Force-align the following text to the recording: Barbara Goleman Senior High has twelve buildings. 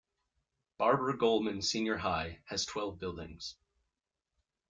Barbara 0.79 1.15
Goleman 1.15 1.63
Senior 1.63 1.97
High 1.97 2.39
has 2.45 2.65
twelve 2.65 2.97
buildings. 2.97 3.55